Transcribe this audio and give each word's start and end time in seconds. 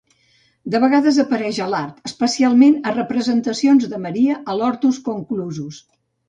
De 0.75 0.79
vegades 0.85 1.17
apareix 1.23 1.59
a 1.65 1.67
l'art, 1.73 1.99
especialment 2.11 2.79
a 2.87 2.95
representacions 2.95 3.87
de 3.93 4.01
Maria 4.07 4.39
a 4.39 4.57
l'hortus 4.63 5.01
conclusus. 5.11 5.79